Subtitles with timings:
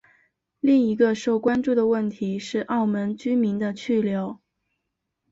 [0.61, 4.39] 另一个受关注的问题是澳门居民的去留。